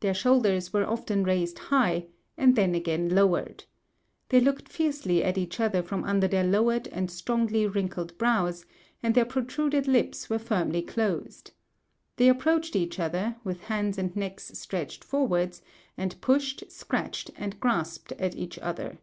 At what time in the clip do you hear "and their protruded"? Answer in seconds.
9.02-9.88